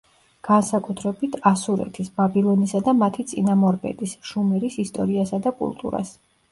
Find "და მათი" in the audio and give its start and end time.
2.91-3.29